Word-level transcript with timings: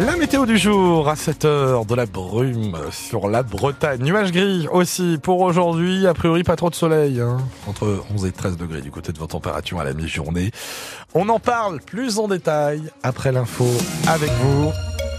La 0.00 0.16
météo 0.16 0.44
du 0.44 0.58
jour 0.58 1.08
à 1.08 1.14
7 1.14 1.44
heures 1.44 1.84
de 1.84 1.94
la 1.94 2.04
brume 2.04 2.76
sur 2.90 3.28
la 3.28 3.44
Bretagne. 3.44 4.02
Nuage 4.02 4.32
gris 4.32 4.66
aussi 4.72 5.20
pour 5.22 5.40
aujourd'hui. 5.40 6.08
A 6.08 6.14
priori, 6.14 6.42
pas 6.42 6.56
trop 6.56 6.68
de 6.68 6.74
soleil. 6.74 7.20
Hein. 7.20 7.36
Entre 7.68 8.02
11 8.12 8.26
et 8.26 8.32
13 8.32 8.56
degrés 8.56 8.80
du 8.80 8.90
côté 8.90 9.12
de 9.12 9.18
vos 9.18 9.28
températures 9.28 9.78
à 9.78 9.84
la 9.84 9.94
mi-journée. 9.94 10.50
On 11.14 11.28
en 11.28 11.38
parle 11.38 11.80
plus 11.80 12.18
en 12.18 12.26
détail 12.26 12.82
après 13.04 13.30
l'info 13.30 13.66
avec 14.08 14.32
vous. 14.32 14.72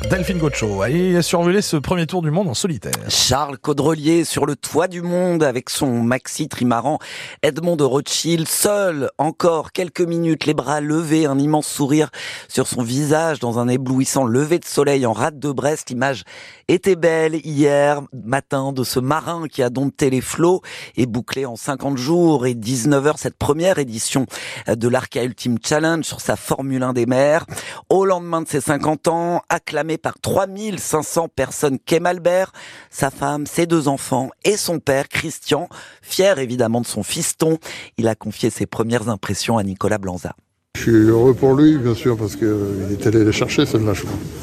Delphine 0.10 0.38
Gocho, 0.38 0.84
allez 0.84 1.20
survoler 1.24 1.64
ce 1.64 1.78
premier 1.78 2.06
tour 2.06 2.22
du 2.22 2.30
monde 2.30 2.48
en 2.48 2.54
solitaire. 2.54 2.94
Charles 3.10 3.58
Caudrelier 3.58 4.24
sur 4.24 4.46
le 4.46 4.56
toit 4.56 4.88
du 4.88 5.02
monde 5.02 5.42
avec 5.42 5.72
son 5.72 6.04
maxi 6.04 6.48
trimaran 6.48 7.00
Edmond 7.42 7.76
de 7.76 7.84
Rothschild, 7.84 8.48
seul 8.48 9.10
encore 9.18 9.72
quelques 9.72 10.02
minutes, 10.02 10.46
les 10.46 10.54
bras 10.54 10.80
levés, 10.80 11.26
un 11.26 11.40
immense 11.40 11.66
sourire 11.68 12.12
sur 12.48 12.68
son 12.68 12.84
visage 12.84 13.40
dans 13.40 13.58
un 13.58 13.68
éblouissant 13.68 14.26
lever 14.26 14.60
de 14.60 14.66
soleil 14.66 15.08
en 15.08 15.14
rade 15.14 15.40
de 15.40 15.52
Brest. 15.52 15.90
L'image 15.90 16.24
était 16.68 16.96
belle 16.96 17.36
hier 17.44 18.02
matin 18.14 18.74
de 18.74 18.84
ce 18.84 19.00
marin 19.00 19.48
qui 19.48 19.64
a 19.64 19.72
dompté 19.72 20.12
les 20.12 20.22
flots 20.22 20.62
et 20.98 21.08
bouclé 21.08 21.48
en 21.48 21.56
50 21.56 21.98
jours 21.98 22.46
et 22.46 22.54
19 22.54 23.08
heures 23.08 23.20
cette 23.20 23.38
première 23.38 23.80
édition 23.80 24.28
de 24.68 24.88
l'Arca 24.88 25.24
Ultimate 25.24 25.66
Challenge 25.66 26.06
sur 26.06 26.22
sa 26.22 26.36
Formule 26.36 26.84
1 26.84 26.94
des 26.94 27.08
mers. 27.08 27.46
Au 27.90 28.06
lendemain 28.06 28.44
de 28.44 28.48
ses 28.48 28.62
50 28.62 29.08
ans, 29.08 29.42
acclamé 29.50 29.95
par 29.98 30.20
3500 30.20 31.30
personnes 31.30 31.80
Albert, 32.06 32.52
sa 32.90 33.10
femme, 33.10 33.46
ses 33.46 33.66
deux 33.66 33.88
enfants 33.88 34.30
et 34.44 34.58
son 34.58 34.80
père 34.80 35.08
Christian, 35.08 35.70
fier 36.02 36.40
évidemment 36.40 36.82
de 36.82 36.86
son 36.86 37.04
fiston. 37.04 37.58
Il 37.98 38.08
a 38.08 38.16
confié 38.16 38.50
ses 38.50 38.66
premières 38.66 39.10
impressions 39.10 39.58
à 39.58 39.64
Nicolas 39.64 39.98
Blanza. 39.98 40.36
Je 40.76 40.82
suis 40.82 40.92
heureux 40.92 41.34
pour 41.34 41.56
lui, 41.56 41.78
bien 41.78 41.96
sûr, 41.96 42.18
parce 42.18 42.36
qu'il 42.36 42.48
est 42.92 43.08
allé 43.08 43.24
la 43.24 43.32
chercher, 43.32 43.66
celle-là, 43.66 43.94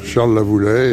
Charles 0.03 0.33
la 0.33 0.41
voulait 0.41 0.91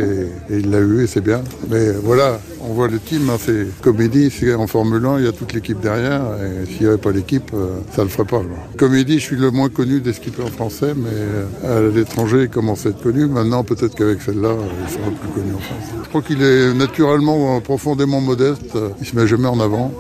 et, 0.51 0.59
il 0.59 0.71
l'a 0.71 0.81
eu 0.81 1.03
et 1.03 1.07
c'est 1.07 1.23
bien. 1.23 1.43
Mais 1.71 1.93
voilà, 1.93 2.39
on 2.61 2.75
voit 2.75 2.89
le 2.89 2.99
team, 2.99 3.31
hein, 3.31 3.37
c'est 3.41 3.67
comédie, 3.81 4.31
c'est 4.31 4.53
en 4.55 4.67
Formule 4.67 5.05
1, 5.05 5.19
il 5.19 5.25
y 5.25 5.29
a 5.29 5.33
toute 5.33 5.55
l'équipe 5.55 5.81
derrière 5.81 6.21
et 6.37 6.67
s'il 6.67 6.83
n'y 6.83 6.89
avait 6.89 6.99
pas 6.99 7.11
l'équipe, 7.11 7.51
euh, 7.55 7.79
ça 7.91 8.03
ne 8.03 8.09
le 8.09 8.11
ferait 8.11 8.27
pas. 8.27 8.43
Comédie, 8.77 9.19
je 9.19 9.25
suis 9.25 9.37
le 9.37 9.51
moins 9.51 9.71
connu 9.71 10.01
des 10.01 10.13
skippers 10.13 10.51
français, 10.51 10.93
mais 10.95 11.09
euh, 11.09 11.89
à 11.91 11.91
l'étranger, 11.91 12.43
il 12.43 12.51
commence 12.51 12.85
à 12.85 12.91
être 12.91 13.03
connu. 13.03 13.27
Maintenant, 13.27 13.65
peut-être 13.65 13.95
qu'avec 13.95 14.21
celle-là, 14.21 14.55
il 14.85 14.93
sera 14.93 15.11
plus 15.11 15.29
connu 15.31 15.55
en 15.55 15.59
France. 15.59 16.03
Je 16.05 16.09
crois 16.11 16.23
qu'il 16.23 16.43
est 16.43 16.75
naturellement 16.75 17.61
profondément 17.63 18.21
modeste, 18.21 18.77
il 19.01 19.07
se 19.07 19.17
met 19.17 19.27
jamais 19.27 19.49
en 19.49 19.59
avant. 19.59 19.91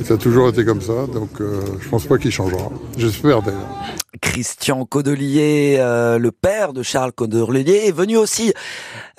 Et 0.00 0.04
ça 0.04 0.14
a 0.14 0.16
toujours 0.16 0.48
été 0.48 0.64
comme 0.64 0.80
ça, 0.80 1.06
donc 1.06 1.40
euh, 1.40 1.60
je 1.80 1.88
pense 1.88 2.06
pas 2.06 2.18
qu'il 2.18 2.30
changera. 2.30 2.70
J'espère 2.96 3.42
d'ailleurs. 3.42 3.68
Christian 4.20 4.84
Caudelier, 4.84 5.76
euh, 5.78 6.18
le 6.18 6.32
père 6.32 6.72
de 6.72 6.82
Charles 6.82 7.12
Caudelier, 7.12 7.84
est 7.86 7.92
venu 7.92 8.16
aussi 8.16 8.52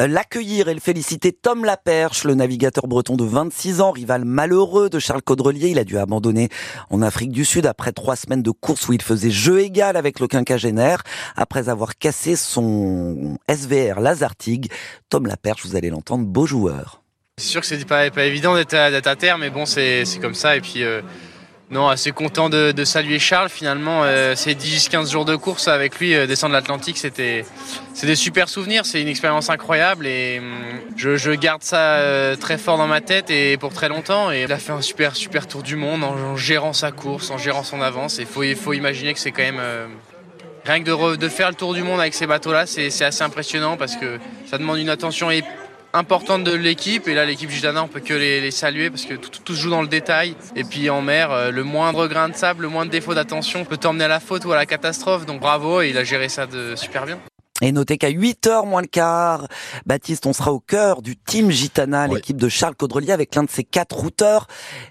euh, 0.02 0.08
l'accueillir 0.08 0.70
et 0.70 0.74
le 0.74 0.80
féliciter. 0.80 1.32
Tom 1.32 1.66
Laperche, 1.66 2.24
le 2.24 2.36
navigateur 2.36 2.88
breton 2.88 3.16
de 3.16 3.24
26 3.24 3.82
ans, 3.82 3.92
rival 3.92 4.26
malheureux 4.26 4.90
de 4.90 5.00
Charles 5.00 5.22
Caudrelier. 5.22 5.70
Il 5.70 5.80
a 5.80 5.84
dû 5.84 5.98
abandonner 5.98 6.50
en 6.90 7.02
Afrique 7.02 7.32
du 7.32 7.46
Sud 7.46 7.66
après 7.66 7.92
trois 7.92 8.16
semaines 8.16 8.44
de 8.44 8.52
course 8.52 8.88
où 8.88 8.94
il 8.94 9.02
faisait 9.02 9.32
jeu 9.32 9.60
égal 9.60 9.98
avec 9.98 10.20
le 10.20 10.28
quinquagénaire. 10.28 11.04
Après 11.36 11.70
avoir 11.70 11.98
cassé 11.98 12.36
son 12.36 13.38
SVR 13.50 14.00
Lazartigue, 14.00 14.72
Tom 15.10 15.28
Laperche, 15.28 15.66
vous 15.66 15.76
allez 15.76 15.90
l'entendre, 15.90 16.26
beau 16.26 16.46
joueur. 16.46 17.03
C'est 17.38 17.48
sûr 17.48 17.62
que 17.62 17.68
c'est 17.68 17.84
pas, 17.88 18.12
pas 18.12 18.26
évident 18.26 18.54
d'être 18.54 18.76
à, 18.76 19.16
terre, 19.16 19.40
mais 19.40 19.50
bon, 19.50 19.66
c'est 19.66 20.06
comme 20.22 20.36
ça. 20.36 20.56
Et 20.56 20.62
puis, 20.62 20.84
euh, 20.84 21.02
non, 21.72 21.90
assez 21.90 22.12
content 22.12 22.48
de, 22.48 22.84
saluer 22.84 23.18
Charles. 23.18 23.50
Finalement, 23.50 24.04
euh, 24.04 24.36
ces 24.36 24.54
10-15 24.54 25.12
jours 25.12 25.26
de 25.26 25.36
course 25.36 25.68
avec 25.68 25.98
lui, 25.98 26.14
euh, 26.14 26.28
descendre 26.28 26.54
l'Atlantique, 26.54 27.00
c'était 27.00 27.44
des 28.04 28.16
super 28.16 28.50
souvenirs. 28.50 28.86
C'est 28.86 29.02
une 29.02 29.08
expérience 29.08 29.50
incroyable 29.50 30.06
et 30.06 30.38
hum, 30.38 30.80
je, 30.96 31.32
garde 31.32 31.64
ça 31.64 32.38
très 32.40 32.60
fort 32.60 32.78
dans 32.78 32.86
ma 32.86 33.02
tête 33.02 33.32
et 33.32 33.58
pour 33.58 33.74
très 33.74 33.90
longtemps. 33.90 34.32
Et 34.32 34.44
il 34.44 34.52
a 34.52 34.60
fait 34.60 34.74
un 34.74 34.84
super, 34.84 35.16
super 35.16 35.48
tour 35.48 35.64
du 35.64 35.76
monde 35.76 36.04
en, 36.04 36.38
gérant 36.38 36.74
sa 36.74 36.92
course, 36.92 37.32
en 37.32 37.40
gérant 37.40 37.64
son 37.64 37.82
avance. 37.82 38.20
Il 38.20 38.28
faut, 38.28 38.44
faut 38.56 38.74
imaginer 38.74 39.12
que 39.12 39.20
c'est 39.20 39.32
quand 39.32 39.42
même. 39.42 39.62
rien 40.66 40.84
que 40.84 41.16
de, 41.16 41.30
faire 41.30 41.50
le 41.50 41.56
tour 41.56 41.74
du 41.74 41.82
monde 41.82 42.00
avec 42.00 42.14
ces 42.14 42.28
bateaux-là, 42.28 42.68
c'est 42.68 43.04
assez 43.04 43.24
impressionnant 43.24 43.76
parce 43.76 43.96
que 43.96 44.20
ça 44.46 44.60
demande 44.60 44.78
une 44.78 44.90
attention 44.90 45.32
importante 45.94 46.44
de 46.44 46.54
l'équipe. 46.54 47.08
Et 47.08 47.14
là, 47.14 47.26
l'équipe 47.26 47.50
Gitana, 47.50 47.84
on 47.84 47.88
peut 47.88 48.00
que 48.00 48.14
les, 48.14 48.52
saluer 48.52 48.90
parce 48.90 49.06
que 49.06 49.14
tout, 49.16 49.56
se 49.56 49.62
joue 49.62 49.70
dans 49.70 49.82
le 49.82 49.88
détail. 49.88 50.36
Et 50.56 50.64
puis 50.64 50.90
en 50.90 51.02
mer, 51.02 51.32
euh, 51.32 51.52
le 51.52 51.64
moindre 51.64 52.08
grain 52.08 52.30
de 52.30 52.36
sable, 52.36 52.64
le 52.64 52.70
moindre 52.70 52.92
défaut 52.92 53.14
d'attention 53.14 53.66
peut 53.66 53.78
t'emmener 53.78 54.06
à 54.06 54.10
la 54.10 54.20
faute 54.20 54.46
ou 54.46 54.52
à 54.52 54.56
la 54.56 54.66
catastrophe. 54.66 55.26
Donc 55.26 55.40
bravo, 55.40 55.82
et 55.82 55.90
il 55.90 55.98
a 55.98 56.04
géré 56.04 56.30
ça 56.30 56.46
de 56.46 56.76
super 56.76 57.06
bien. 57.06 57.20
Et 57.64 57.72
notez 57.72 57.98
qu'à 57.98 58.12
8h 58.12 58.68
moins 58.68 58.82
le 58.82 58.88
quart, 58.88 59.48
Baptiste, 59.86 60.26
on 60.26 60.34
sera 60.34 60.52
au 60.52 60.60
cœur 60.60 61.02
du 61.02 61.16
Team 61.16 61.50
Gitana, 61.50 62.08
l'équipe 62.08 62.36
de 62.36 62.50
Charles 62.50 62.76
Caudrelier, 62.76 63.14
avec 63.14 63.34
l'un 63.36 63.44
de 63.44 63.50
ses 63.50 63.64
quatre 63.64 63.96
routeurs, 63.96 64.48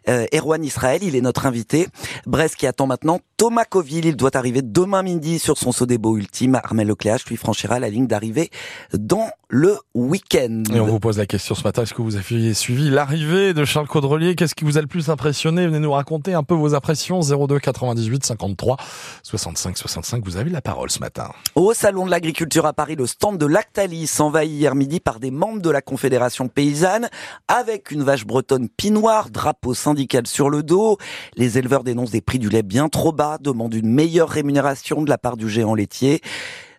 euh, 0.09 0.25
Erwan 0.33 0.65
Israël, 0.65 1.03
il 1.03 1.15
est 1.15 1.21
notre 1.21 1.45
invité. 1.45 1.89
Brest 2.25 2.57
qui 2.57 2.67
attend 2.67 2.87
maintenant 2.87 3.21
Thomas 3.37 3.67
Coville, 3.67 4.07
il 4.07 4.17
doit 4.17 4.35
arriver 4.39 4.63
demain 4.63 5.03
midi 5.03 5.39
sur 5.39 5.59
son 5.59 5.71
Sodebo 5.71 6.17
ultime. 6.17 6.59
Armel 6.65 6.87
Lecléache 6.87 7.27
lui 7.27 7.37
franchira 7.37 7.79
la 7.79 7.91
ligne 7.91 8.07
d'arrivée 8.07 8.51
dans 8.95 9.29
le 9.49 9.77
week-end. 9.95 10.63
Et 10.73 10.81
on 10.81 10.87
vous 10.87 10.99
pose 10.99 11.19
la 11.19 11.27
question 11.27 11.55
ce 11.55 11.63
matin, 11.63 11.83
est-ce 11.83 11.93
que 11.93 12.01
vous 12.01 12.17
avez 12.17 12.55
suivi 12.55 12.89
l'arrivée 12.89 13.53
de 13.53 13.67
Charles 13.67 13.87
Caudrelier? 13.87 14.35
Qu'est-ce 14.35 14.55
qui 14.55 14.65
vous 14.65 14.79
a 14.79 14.81
le 14.81 14.87
plus 14.87 15.11
impressionné? 15.11 15.67
Venez 15.67 15.79
nous 15.79 15.93
raconter 15.93 16.33
un 16.33 16.43
peu 16.43 16.55
vos 16.55 16.75
impressions. 16.75 17.21
02 17.21 17.59
98 17.59 18.25
53 18.25 18.79
65 19.23 19.77
65, 19.77 20.25
vous 20.25 20.39
avez 20.39 20.49
la 20.49 20.63
parole 20.63 20.91
ce 20.91 21.01
matin. 21.01 21.33
Au 21.55 21.75
Salon 21.75 22.07
de 22.07 22.11
l'Agriculture 22.11 22.62
à 22.67 22.73
Paris, 22.73 22.97
le 22.97 23.07
stand 23.07 23.39
de 23.39 23.47
Lactalis 23.47 24.11
envahi 24.19 24.49
hier 24.49 24.75
midi 24.75 25.01
par 25.01 25.21
des 25.21 25.31
membres 25.31 25.61
de 25.61 25.71
la 25.71 25.83
Confédération 25.83 26.49
paysanne 26.49 27.09
avec 27.49 27.91
une 27.91 28.03
vache 28.03 28.27
bretonne 28.27 28.69
pinoire, 28.69 29.31
drapeau 29.31 29.75
syndical 29.75 30.27
sur 30.27 30.51
le 30.51 30.63
dos. 30.63 30.99
Les 31.37 31.59
éleveurs 31.59 31.85
dénoncent 31.85 32.11
des 32.11 32.21
prix 32.21 32.39
du 32.39 32.49
lait 32.49 32.63
bien 32.63 32.89
trop 32.89 33.13
bas, 33.13 33.39
demandent 33.41 33.75
une 33.75 33.93
meilleure 33.93 34.29
rémunération 34.29 35.03
de 35.03 35.09
la 35.09 35.19
part 35.19 35.37
du 35.37 35.49
géant 35.49 35.75
laitier. 35.75 36.21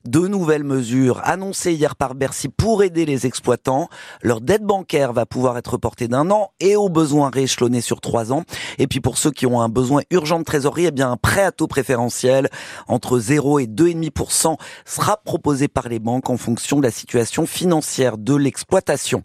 Deux 0.05 0.27
nouvelles 0.27 0.65
mesures 0.65 1.21
annoncées 1.23 1.71
hier 1.71 1.95
par 1.95 2.13
Bercy 2.13 2.49
pour 2.49 2.83
aider 2.83 3.05
les 3.05 3.25
exploitants. 3.25 3.87
Leur 4.21 4.41
dette 4.41 4.63
bancaire 4.63 5.13
va 5.13 5.25
pouvoir 5.25 5.57
être 5.57 5.71
reportée 5.71 6.09
d'un 6.09 6.29
an 6.29 6.51
et 6.59 6.75
au 6.75 6.89
besoin 6.89 7.29
rééchelonné 7.29 7.79
sur 7.79 8.01
trois 8.01 8.33
ans. 8.33 8.43
Et 8.79 8.87
puis 8.87 8.99
pour 8.99 9.17
ceux 9.17 9.31
qui 9.31 9.45
ont 9.45 9.61
un 9.61 9.69
besoin 9.69 10.01
urgent 10.11 10.39
de 10.39 10.43
trésorerie, 10.43 10.87
eh 10.87 10.91
bien 10.91 11.09
un 11.09 11.15
prêt 11.15 11.43
à 11.43 11.53
taux 11.53 11.67
préférentiel 11.67 12.49
entre 12.89 13.17
0 13.17 13.59
et 13.59 13.65
2,5% 13.65 14.57
sera 14.83 15.15
proposé 15.23 15.69
par 15.69 15.87
les 15.87 15.99
banques 15.99 16.29
en 16.29 16.35
fonction 16.35 16.79
de 16.79 16.83
la 16.83 16.91
situation 16.91 17.45
financière 17.45 18.17
de 18.17 18.35
l'exploitation. 18.35 19.23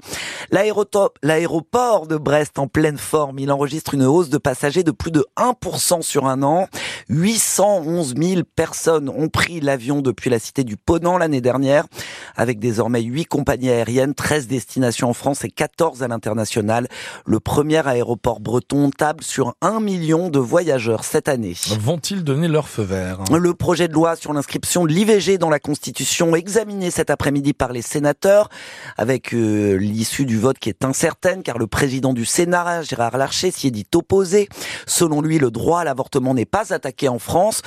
L'aéroport 0.53 2.07
de 2.07 2.17
Brest 2.17 2.57
en 2.61 2.69
pleine 2.69 2.99
forme, 2.99 3.41
il 3.41 3.51
enregistre 3.51 3.95
une 3.95 4.05
hausse 4.05 4.29
de 4.29 4.39
passagers 4.39 4.85
de 4.85 4.93
plus 4.93 5.11
de 5.11 5.27
1% 5.37 6.03
sur 6.03 6.27
un 6.27 6.45
an. 6.45 6.69
811 7.09 8.15
000 8.17 8.43
personnes 8.55 9.09
ont 9.09 9.29
pris 9.29 9.61
l'avion 9.61 10.03
depuis 10.03 10.31
la 10.31 10.39
cité 10.39 10.68
Ponant 10.77 11.19
l'année 11.19 11.41
dernière, 11.41 11.85
avec 12.37 12.59
désormais 12.59 13.03
8 13.03 13.25
compagnies 13.27 13.71
aériennes, 13.71 14.15
13 14.15 14.47
destinations 14.47 15.11
en 15.11 15.13
France 15.15 15.45
et 15.45 15.51
14 15.51 16.03
à 16.03 16.09
l'international. 16.09 16.89
Le 17.27 17.41
premier 17.41 17.87
aéroport 17.87 18.41
breton 18.41 18.91
table 18.91 19.23
sur 19.25 19.55
1 19.61 19.81
million 19.81 20.29
de 20.29 20.39
voyageurs 20.39 21.05
cette 21.05 21.29
année. 21.29 21.55
Vont-ils 21.81 22.25
donner 22.25 22.49
leur 22.49 22.69
feu 22.69 22.83
vert? 22.83 23.21
Le 23.31 23.55
projet 23.55 23.89
de 23.89 23.93
loi 23.93 24.17
sur 24.17 24.33
l'inscription 24.33 24.85
de 24.85 24.93
l'IVG 24.93 25.39
dans 25.39 25.51
la 25.51 25.59
Constitution 25.59 26.35
examiné 26.37 26.91
cet 26.91 27.11
après-midi 27.11 27.53
par 27.53 27.73
les 27.73 27.83
sénateurs, 27.83 28.49
avec 28.97 29.35
euh, 29.35 29.77
l'issue 29.77 30.27
du 30.27 30.39
vote 30.39 30.59
qui 30.59 30.69
est 30.69 30.85
incertaine, 30.85 31.43
car 31.43 31.59
le 31.59 31.67
président 31.67 32.13
du 32.13 32.25
Sénat, 32.25 32.83
Gérard 32.83 33.17
Larcher, 33.17 33.51
s'y 33.51 33.69
est 33.69 33.71
dit 33.71 33.87
opposé. 33.95 34.49
Selon 34.87 35.21
lui, 35.21 35.39
le 35.39 35.51
droit 35.51 35.81
à 35.81 35.85
l'avortement 35.85 36.35
n'est 36.35 36.45
pas 36.45 36.73
attaqué 36.73 37.09
en 37.09 37.19
France. 37.19 37.63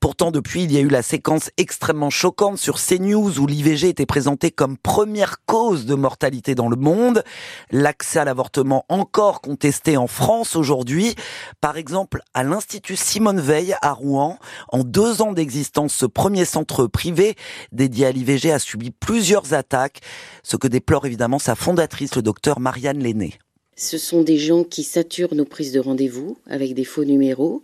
Pourtant, 0.00 0.30
depuis, 0.30 0.64
il 0.64 0.72
y 0.72 0.78
a 0.78 0.80
eu 0.80 0.88
la 0.88 1.02
séquence 1.02 1.50
extrêmement 1.56 2.10
choquante 2.10 2.39
sur 2.56 2.80
CNews 2.80 3.38
où 3.38 3.46
l'IVG 3.46 3.90
était 3.90 4.06
présenté 4.06 4.50
comme 4.50 4.78
première 4.78 5.44
cause 5.44 5.84
de 5.84 5.94
mortalité 5.94 6.54
dans 6.54 6.70
le 6.70 6.76
monde. 6.76 7.22
L'accès 7.70 8.18
à 8.18 8.24
l'avortement 8.24 8.86
encore 8.88 9.42
contesté 9.42 9.98
en 9.98 10.06
France 10.06 10.56
aujourd'hui. 10.56 11.16
Par 11.60 11.76
exemple, 11.76 12.22
à 12.32 12.42
l'Institut 12.42 12.96
Simone 12.96 13.40
Veil 13.40 13.76
à 13.82 13.92
Rouen, 13.92 14.38
en 14.72 14.84
deux 14.84 15.20
ans 15.20 15.34
d'existence, 15.34 15.92
ce 15.92 16.06
premier 16.06 16.46
centre 16.46 16.86
privé 16.86 17.36
dédié 17.72 18.06
à 18.06 18.12
l'IVG 18.12 18.52
a 18.52 18.58
subi 18.58 18.90
plusieurs 18.90 19.52
attaques, 19.52 20.00
ce 20.42 20.56
que 20.56 20.66
déplore 20.66 21.04
évidemment 21.04 21.38
sa 21.38 21.54
fondatrice, 21.54 22.16
le 22.16 22.22
docteur 22.22 22.58
Marianne 22.58 23.02
Lenné. 23.02 23.38
Ce 23.80 23.96
sont 23.96 24.20
des 24.20 24.36
gens 24.36 24.62
qui 24.62 24.82
saturent 24.82 25.34
nos 25.34 25.46
prises 25.46 25.72
de 25.72 25.80
rendez-vous 25.80 26.36
avec 26.46 26.74
des 26.74 26.84
faux 26.84 27.06
numéros. 27.06 27.62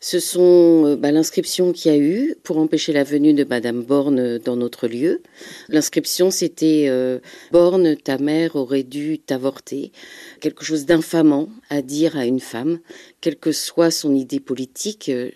Ce 0.00 0.18
sont 0.18 0.86
euh, 0.86 0.96
bah, 0.96 1.12
l'inscription 1.12 1.74
qu'il 1.74 1.92
y 1.92 1.94
a 1.94 1.98
eu 1.98 2.36
pour 2.42 2.56
empêcher 2.56 2.94
la 2.94 3.04
venue 3.04 3.34
de 3.34 3.44
Madame 3.44 3.82
Borne 3.82 4.38
dans 4.38 4.56
notre 4.56 4.88
lieu. 4.88 5.20
L'inscription, 5.68 6.30
c'était 6.30 6.86
euh, 6.88 7.18
Borne, 7.52 7.96
ta 7.96 8.16
mère 8.16 8.56
aurait 8.56 8.82
dû 8.82 9.18
t'avorter. 9.18 9.92
Quelque 10.40 10.64
chose 10.64 10.86
d'infamant 10.86 11.50
à 11.68 11.82
dire 11.82 12.16
à 12.16 12.24
une 12.24 12.40
femme, 12.40 12.78
quelle 13.20 13.36
que 13.36 13.52
soit 13.52 13.90
son 13.90 14.14
idée 14.14 14.40
politique. 14.40 15.10
Euh, 15.10 15.30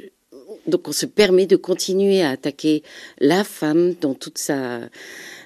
donc 0.66 0.88
on 0.88 0.92
se 0.92 1.06
permet 1.06 1.46
de 1.46 1.56
continuer 1.56 2.22
à 2.22 2.30
attaquer 2.30 2.82
la 3.18 3.44
femme 3.44 3.94
dans 4.00 4.14
toute 4.14 4.38
sa 4.38 4.80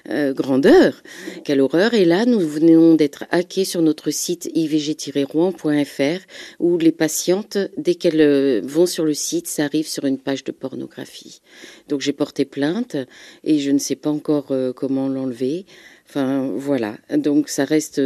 euh, 0.09 0.33
grandeur. 0.33 1.01
Quelle 1.43 1.59
horreur. 1.59 1.93
Et 1.93 2.05
là, 2.05 2.25
nous 2.25 2.39
venons 2.39 2.95
d'être 2.95 3.25
hackés 3.31 3.65
sur 3.65 3.81
notre 3.81 4.09
site 4.09 4.49
ivg-rouen.fr 4.55 6.21
où 6.59 6.77
les 6.77 6.93
patientes, 6.93 7.57
dès 7.77 7.95
qu'elles 7.95 8.21
euh, 8.21 8.61
vont 8.63 8.85
sur 8.85 9.03
le 9.03 9.13
site, 9.13 9.47
ça 9.47 9.65
arrive 9.65 9.87
sur 9.87 10.05
une 10.05 10.17
page 10.17 10.45
de 10.45 10.53
pornographie. 10.53 11.41
Donc 11.89 12.01
j'ai 12.01 12.13
porté 12.13 12.45
plainte 12.45 12.95
et 13.43 13.59
je 13.59 13.71
ne 13.71 13.79
sais 13.79 13.95
pas 13.95 14.09
encore 14.09 14.51
euh, 14.51 14.71
comment 14.71 15.09
l'enlever. 15.09 15.65
Enfin 16.07 16.53
voilà, 16.55 16.97
donc 17.17 17.49
ça 17.49 17.65
reste 17.65 18.01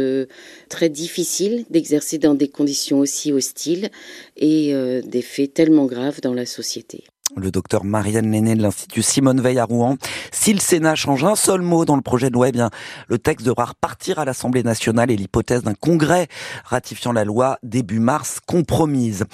très 0.68 0.88
difficile 0.88 1.64
d'exercer 1.70 2.18
dans 2.18 2.34
des 2.34 2.48
conditions 2.48 2.98
aussi 2.98 3.30
hostiles 3.30 3.90
et 4.36 4.74
des 5.04 5.22
faits 5.22 5.54
tellement 5.54 5.86
graves 5.86 6.20
dans 6.20 6.34
la 6.34 6.44
société 6.44 7.04
le 7.36 7.50
docteur 7.50 7.84
Marianne 7.84 8.30
Lenné 8.30 8.54
de 8.54 8.62
l'Institut 8.62 9.02
Simone 9.02 9.40
Veil 9.40 9.58
à 9.58 9.64
Rouen. 9.64 9.96
Si 10.30 10.52
le 10.52 10.60
Sénat 10.60 10.94
change 10.94 11.24
un 11.24 11.36
seul 11.36 11.62
mot 11.62 11.84
dans 11.84 11.96
le 11.96 12.02
projet 12.02 12.28
de 12.28 12.34
loi, 12.34 12.48
eh 12.48 12.52
bien, 12.52 12.70
le 13.08 13.18
texte 13.18 13.46
devra 13.46 13.66
repartir 13.66 14.18
à 14.18 14.24
l'Assemblée 14.24 14.62
nationale 14.62 15.10
et 15.10 15.16
l'hypothèse 15.16 15.62
d'un 15.62 15.74
congrès 15.74 16.28
ratifiant 16.64 17.12
la 17.12 17.24
loi 17.24 17.58
début 17.62 18.00
mars 18.00 18.40
compromise. 18.46 19.24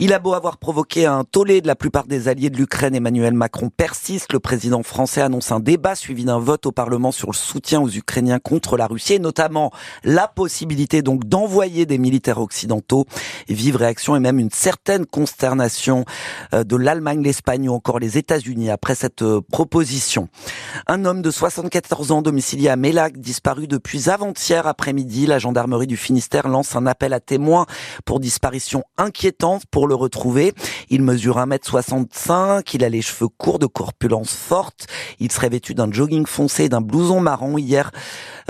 Il 0.00 0.12
a 0.12 0.20
beau 0.20 0.34
avoir 0.34 0.58
provoqué 0.58 1.06
un 1.06 1.24
tollé 1.24 1.60
de 1.60 1.66
la 1.66 1.74
plupart 1.74 2.06
des 2.06 2.28
alliés 2.28 2.50
de 2.50 2.56
l'Ukraine, 2.56 2.94
Emmanuel 2.94 3.34
Macron 3.34 3.68
persiste. 3.68 4.32
Le 4.32 4.38
président 4.38 4.84
français 4.84 5.22
annonce 5.22 5.50
un 5.50 5.58
débat 5.58 5.96
suivi 5.96 6.24
d'un 6.24 6.38
vote 6.38 6.66
au 6.66 6.70
Parlement 6.70 7.10
sur 7.10 7.30
le 7.30 7.34
soutien 7.34 7.80
aux 7.80 7.88
Ukrainiens 7.88 8.38
contre 8.38 8.76
la 8.76 8.86
Russie 8.86 9.14
et 9.14 9.18
notamment 9.18 9.72
la 10.04 10.28
possibilité 10.28 11.02
donc 11.02 11.24
d'envoyer 11.24 11.84
des 11.84 11.98
militaires 11.98 12.40
occidentaux. 12.40 13.06
Vive 13.48 13.74
réaction 13.74 14.14
et 14.14 14.20
même 14.20 14.38
une 14.38 14.52
certaine 14.52 15.04
consternation 15.04 16.04
euh, 16.54 16.62
de 16.62 16.76
l'Allemagne, 16.76 17.20
l'Espagne 17.20 17.68
ou 17.68 17.72
encore 17.72 17.98
les 17.98 18.18
États-Unis 18.18 18.70
après 18.70 18.94
cette 18.94 19.22
euh, 19.22 19.40
proposition. 19.50 20.28
Un 20.86 21.06
homme 21.06 21.22
de 21.22 21.30
74 21.32 22.12
ans 22.12 22.22
domicilié 22.22 22.68
à 22.68 22.76
Mélac, 22.76 23.18
disparu 23.18 23.66
depuis 23.66 24.08
avant-hier 24.08 24.64
après-midi. 24.68 25.26
La 25.26 25.40
gendarmerie 25.40 25.88
du 25.88 25.96
Finistère 25.96 26.46
lance 26.46 26.76
un 26.76 26.86
appel 26.86 27.12
à 27.12 27.18
témoins 27.18 27.66
pour 28.04 28.20
disparition 28.20 28.84
inquiétante 28.96 29.64
pour 29.72 29.87
le 29.88 29.94
retrouver. 29.94 30.52
Il 30.90 31.02
mesure 31.02 31.38
1m65, 31.38 32.62
il 32.74 32.84
a 32.84 32.88
les 32.88 33.02
cheveux 33.02 33.28
courts 33.28 33.58
de 33.58 33.66
corpulence 33.66 34.32
forte, 34.34 34.86
il 35.18 35.32
serait 35.32 35.48
vêtu 35.48 35.74
d'un 35.74 35.90
jogging 35.90 36.26
foncé 36.26 36.64
et 36.64 36.68
d'un 36.68 36.80
blouson 36.80 37.20
marron. 37.20 37.58
Hier, 37.58 37.90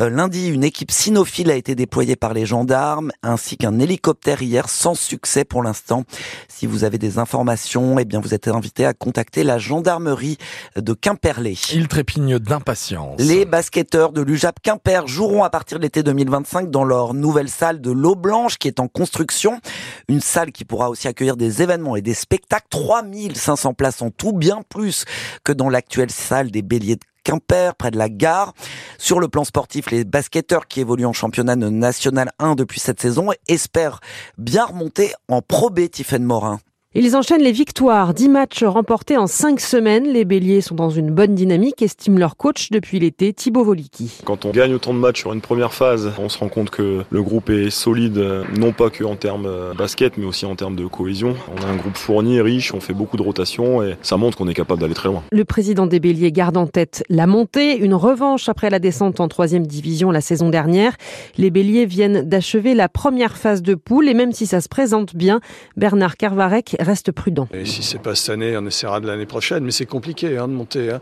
euh, 0.00 0.10
lundi, 0.10 0.48
une 0.48 0.64
équipe 0.64 0.90
cynophile 0.90 1.50
a 1.50 1.56
été 1.56 1.74
déployée 1.74 2.16
par 2.16 2.34
les 2.34 2.46
gendarmes, 2.46 3.10
ainsi 3.22 3.56
qu'un 3.56 3.78
hélicoptère 3.78 4.42
hier, 4.42 4.68
sans 4.68 4.94
succès 4.94 5.44
pour 5.44 5.62
l'instant. 5.62 6.04
Si 6.48 6.66
vous 6.66 6.84
avez 6.84 6.98
des 6.98 7.18
informations, 7.18 7.98
eh 7.98 8.04
bien, 8.04 8.20
vous 8.20 8.34
êtes 8.34 8.48
invité 8.48 8.84
à 8.84 8.94
contacter 8.94 9.44
la 9.44 9.58
gendarmerie 9.58 10.38
de 10.76 10.92
Quimperlé. 10.92 11.56
Il 11.72 11.88
trépigne 11.88 12.38
d'impatience. 12.38 13.20
Les 13.20 13.44
basketteurs 13.44 14.12
de 14.12 14.22
l'UJAP 14.22 14.60
Quimper 14.62 15.06
joueront 15.06 15.44
à 15.44 15.50
partir 15.50 15.78
de 15.78 15.82
l'été 15.82 16.02
2025 16.02 16.70
dans 16.70 16.84
leur 16.84 17.14
nouvelle 17.14 17.48
salle 17.48 17.80
de 17.80 17.90
l'eau 17.90 18.14
blanche 18.14 18.58
qui 18.58 18.68
est 18.68 18.80
en 18.80 18.88
construction. 18.88 19.60
Une 20.08 20.20
salle 20.20 20.52
qui 20.52 20.64
pourra 20.64 20.90
aussi 20.90 21.08
accueillir 21.08 21.27
des 21.36 21.62
événements 21.62 21.96
et 21.96 22.02
des 22.02 22.14
spectacles. 22.14 22.66
3500 22.70 23.74
places 23.74 24.02
en 24.02 24.10
tout, 24.10 24.32
bien 24.32 24.62
plus 24.68 25.04
que 25.44 25.52
dans 25.52 25.68
l'actuelle 25.68 26.10
salle 26.10 26.50
des 26.50 26.62
Béliers 26.62 26.96
de 26.96 27.04
Quimper, 27.24 27.74
près 27.74 27.90
de 27.90 27.98
la 27.98 28.08
gare. 28.08 28.54
Sur 28.96 29.20
le 29.20 29.28
plan 29.28 29.44
sportif, 29.44 29.90
les 29.90 30.04
basketteurs 30.04 30.66
qui 30.66 30.80
évoluent 30.80 31.06
en 31.06 31.12
championnat 31.12 31.56
national 31.56 32.30
1 32.38 32.54
depuis 32.54 32.80
cette 32.80 33.00
saison 33.00 33.30
espèrent 33.48 34.00
bien 34.38 34.64
remonter 34.64 35.12
en 35.28 35.42
Pro 35.42 35.70
B, 35.70 35.80
Morin. 36.20 36.60
Ils 36.94 37.16
enchaînent 37.16 37.42
les 37.42 37.52
victoires. 37.52 38.14
10 38.14 38.30
matchs 38.30 38.64
remportés 38.64 39.18
en 39.18 39.26
5 39.26 39.60
semaines. 39.60 40.04
Les 40.04 40.24
Béliers 40.24 40.62
sont 40.62 40.74
dans 40.74 40.88
une 40.88 41.10
bonne 41.10 41.34
dynamique, 41.34 41.82
estime 41.82 42.18
leur 42.18 42.38
coach 42.38 42.70
depuis 42.70 42.98
l'été, 42.98 43.34
Thibaut 43.34 43.62
Voliki. 43.62 44.22
Quand 44.24 44.46
on 44.46 44.52
gagne 44.52 44.72
autant 44.72 44.94
de 44.94 44.98
matchs 44.98 45.20
sur 45.20 45.34
une 45.34 45.42
première 45.42 45.74
phase, 45.74 46.10
on 46.18 46.30
se 46.30 46.38
rend 46.38 46.48
compte 46.48 46.70
que 46.70 47.04
le 47.10 47.22
groupe 47.22 47.50
est 47.50 47.68
solide, 47.68 48.18
non 48.56 48.72
pas 48.72 48.88
que 48.88 49.04
en 49.04 49.16
termes 49.16 49.44
euh, 49.44 49.74
basket, 49.74 50.16
mais 50.16 50.24
aussi 50.24 50.46
en 50.46 50.56
termes 50.56 50.76
de 50.76 50.86
cohésion. 50.86 51.36
On 51.54 51.62
a 51.62 51.66
un 51.66 51.76
groupe 51.76 51.98
fourni, 51.98 52.40
riche, 52.40 52.72
on 52.72 52.80
fait 52.80 52.94
beaucoup 52.94 53.18
de 53.18 53.22
rotations 53.22 53.82
et 53.82 53.96
ça 54.00 54.16
montre 54.16 54.38
qu'on 54.38 54.48
est 54.48 54.54
capable 54.54 54.80
d'aller 54.80 54.94
très 54.94 55.10
loin. 55.10 55.22
Le 55.30 55.44
président 55.44 55.86
des 55.86 56.00
Béliers 56.00 56.32
garde 56.32 56.56
en 56.56 56.66
tête 56.66 57.04
la 57.10 57.26
montée, 57.26 57.76
une 57.76 57.94
revanche 57.94 58.48
après 58.48 58.70
la 58.70 58.78
descente 58.78 59.20
en 59.20 59.28
troisième 59.28 59.66
division 59.66 60.10
la 60.10 60.22
saison 60.22 60.48
dernière. 60.48 60.96
Les 61.36 61.50
Béliers 61.50 61.84
viennent 61.84 62.22
d'achever 62.22 62.72
la 62.72 62.88
première 62.88 63.36
phase 63.36 63.60
de 63.60 63.74
poule 63.74 64.08
et 64.08 64.14
même 64.14 64.32
si 64.32 64.46
ça 64.46 64.62
se 64.62 64.70
présente 64.70 65.14
bien, 65.14 65.40
Bernard 65.76 66.16
Carvarec 66.16 66.76
reste 66.78 67.12
prudent. 67.12 67.48
Et 67.52 67.64
si 67.64 67.82
c'est 67.82 68.00
pas 68.00 68.14
cette 68.14 68.30
année, 68.30 68.56
on 68.56 68.66
essaiera 68.66 69.00
de 69.00 69.06
l'année 69.06 69.26
prochaine, 69.26 69.64
mais 69.64 69.70
c'est 69.70 69.86
compliqué 69.86 70.36
hein, 70.38 70.48
de 70.48 70.52
monter. 70.52 70.90
Hein. 70.90 71.00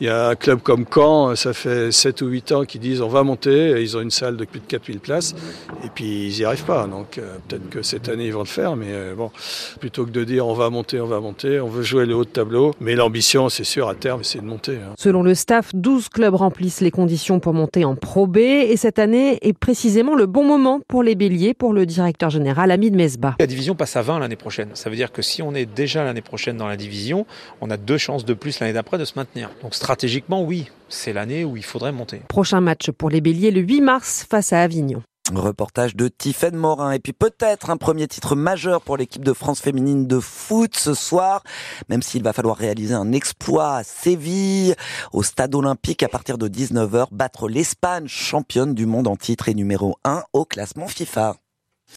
Il 0.00 0.06
y 0.06 0.10
a 0.10 0.28
un 0.28 0.34
club 0.34 0.60
comme 0.62 0.84
Caen, 0.92 1.36
ça 1.36 1.52
fait 1.52 1.92
7 1.92 2.22
ou 2.22 2.26
8 2.26 2.52
ans 2.52 2.64
qu'ils 2.64 2.80
disent 2.80 3.00
on 3.00 3.08
va 3.08 3.22
monter, 3.22 3.80
ils 3.80 3.96
ont 3.96 4.00
une 4.00 4.10
salle 4.10 4.36
de 4.36 4.44
plus 4.44 4.60
de 4.60 4.66
4000 4.66 5.00
places, 5.00 5.34
et 5.84 5.88
puis 5.94 6.28
ils 6.28 6.38
n'y 6.38 6.44
arrivent 6.44 6.64
pas. 6.64 6.86
Donc 6.86 7.18
euh, 7.18 7.36
peut-être 7.46 7.68
que 7.70 7.82
cette 7.82 8.08
année 8.08 8.26
ils 8.26 8.32
vont 8.32 8.40
le 8.40 8.46
faire, 8.46 8.76
mais 8.76 8.88
euh, 8.90 9.14
bon, 9.14 9.30
plutôt 9.80 10.04
que 10.04 10.10
de 10.10 10.24
dire 10.24 10.46
on 10.46 10.54
va 10.54 10.70
monter, 10.70 11.00
on 11.00 11.06
va 11.06 11.20
monter, 11.20 11.60
on 11.60 11.68
veut 11.68 11.82
jouer 11.82 12.06
le 12.06 12.14
haut 12.14 12.24
de 12.24 12.30
tableau, 12.30 12.74
mais 12.80 12.94
l'ambition 12.94 13.48
c'est 13.48 13.64
sûr 13.64 13.88
à 13.88 13.94
terme 13.94 14.24
c'est 14.24 14.40
de 14.40 14.46
monter. 14.46 14.76
Hein. 14.76 14.94
Selon 14.98 15.22
le 15.22 15.34
staff, 15.34 15.74
12 15.74 16.08
clubs 16.08 16.34
remplissent 16.34 16.80
les 16.80 16.90
conditions 16.90 17.40
pour 17.40 17.54
monter 17.54 17.84
en 17.84 17.96
Pro 17.96 18.26
B, 18.26 18.38
et 18.38 18.76
cette 18.76 18.98
année 18.98 19.38
est 19.42 19.52
précisément 19.52 20.14
le 20.14 20.26
bon 20.26 20.44
moment 20.44 20.80
pour 20.86 21.02
les 21.02 21.14
Béliers, 21.14 21.54
pour 21.54 21.72
le 21.72 21.86
directeur 21.86 22.30
général 22.30 22.70
Hamid 22.70 22.94
Mesba. 22.94 23.36
La 23.38 23.46
division 23.46 23.74
passe 23.74 23.96
à 23.96 24.02
20 24.02 24.20
l'année 24.20 24.36
prochaine, 24.36 24.70
ça 24.74 24.90
veut 24.90 24.96
dire 24.96 25.12
que 25.16 25.22
si 25.22 25.40
on 25.40 25.54
est 25.54 25.64
déjà 25.64 26.04
l'année 26.04 26.20
prochaine 26.20 26.58
dans 26.58 26.68
la 26.68 26.76
division, 26.76 27.24
on 27.62 27.70
a 27.70 27.78
deux 27.78 27.96
chances 27.96 28.26
de 28.26 28.34
plus 28.34 28.60
l'année 28.60 28.74
d'après 28.74 28.98
de 28.98 29.06
se 29.06 29.14
maintenir. 29.16 29.48
Donc 29.62 29.74
stratégiquement, 29.74 30.42
oui, 30.42 30.70
c'est 30.90 31.14
l'année 31.14 31.42
où 31.42 31.56
il 31.56 31.64
faudrait 31.64 31.90
monter. 31.90 32.20
Prochain 32.28 32.60
match 32.60 32.90
pour 32.90 33.08
les 33.08 33.22
Béliers 33.22 33.50
le 33.50 33.62
8 33.62 33.80
mars 33.80 34.26
face 34.28 34.52
à 34.52 34.60
Avignon. 34.60 35.02
Reportage 35.34 35.96
de 35.96 36.08
Tiffaine 36.08 36.54
Morin. 36.54 36.92
Et 36.92 36.98
puis 36.98 37.14
peut-être 37.14 37.70
un 37.70 37.78
premier 37.78 38.06
titre 38.08 38.36
majeur 38.36 38.82
pour 38.82 38.98
l'équipe 38.98 39.24
de 39.24 39.32
France 39.32 39.60
féminine 39.60 40.06
de 40.06 40.20
foot 40.20 40.76
ce 40.76 40.92
soir, 40.92 41.42
même 41.88 42.02
s'il 42.02 42.22
va 42.22 42.34
falloir 42.34 42.58
réaliser 42.58 42.92
un 42.92 43.12
exploit 43.12 43.76
à 43.76 43.84
Séville, 43.84 44.74
au 45.14 45.22
stade 45.22 45.54
olympique 45.54 46.02
à 46.02 46.08
partir 46.08 46.36
de 46.36 46.46
19h, 46.46 47.06
battre 47.10 47.48
l'Espagne, 47.48 48.06
championne 48.06 48.74
du 48.74 48.84
monde 48.84 49.08
en 49.08 49.16
titre 49.16 49.48
et 49.48 49.54
numéro 49.54 49.96
1 50.04 50.24
au 50.34 50.44
classement 50.44 50.88
FIFA. 50.88 51.36